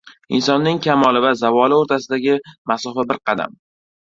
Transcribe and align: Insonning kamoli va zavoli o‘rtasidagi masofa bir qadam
Insonning 0.37 0.79
kamoli 0.85 1.21
va 1.25 1.33
zavoli 1.43 1.77
o‘rtasidagi 1.81 2.41
masofa 2.73 3.09
bir 3.13 3.25
qadam 3.31 3.55